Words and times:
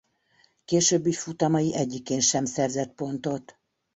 Későbbi 0.65 1.13
futamai 1.13 1.73
egyikén 1.75 2.19
sem 2.19 2.45
szerzett 2.45 2.93
pontot. 2.93 3.59